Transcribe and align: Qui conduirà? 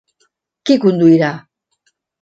Qui 0.65 0.79
conduirà? 0.87 1.31